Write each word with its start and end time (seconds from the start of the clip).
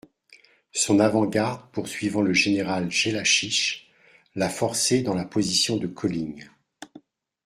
Son 0.73 0.97
avant-garde 0.99 1.69
poursuivant 1.73 2.23
le 2.23 2.33
général 2.33 2.89
Jellachich, 2.89 3.87
l'a 4.33 4.49
forcé 4.49 5.03
dans 5.03 5.13
la 5.13 5.25
position 5.25 5.77
de 5.77 5.85
Colling. 5.85 6.49